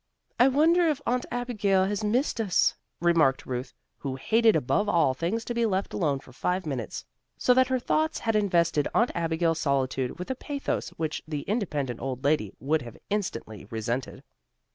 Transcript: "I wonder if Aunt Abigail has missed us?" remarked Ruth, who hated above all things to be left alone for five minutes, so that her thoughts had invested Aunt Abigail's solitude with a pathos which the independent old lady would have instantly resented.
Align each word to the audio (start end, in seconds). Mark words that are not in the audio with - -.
"I 0.39 0.47
wonder 0.47 0.87
if 0.89 0.99
Aunt 1.05 1.27
Abigail 1.29 1.85
has 1.85 2.03
missed 2.03 2.41
us?" 2.41 2.73
remarked 2.99 3.45
Ruth, 3.45 3.71
who 3.99 4.15
hated 4.15 4.55
above 4.55 4.89
all 4.89 5.13
things 5.13 5.45
to 5.45 5.53
be 5.53 5.63
left 5.63 5.93
alone 5.93 6.19
for 6.19 6.33
five 6.33 6.65
minutes, 6.65 7.05
so 7.37 7.53
that 7.53 7.67
her 7.67 7.77
thoughts 7.77 8.17
had 8.17 8.35
invested 8.35 8.87
Aunt 8.95 9.11
Abigail's 9.13 9.59
solitude 9.59 10.17
with 10.17 10.31
a 10.31 10.35
pathos 10.35 10.89
which 10.97 11.21
the 11.27 11.41
independent 11.41 11.99
old 12.01 12.23
lady 12.23 12.51
would 12.59 12.81
have 12.81 12.97
instantly 13.11 13.67
resented. 13.69 14.23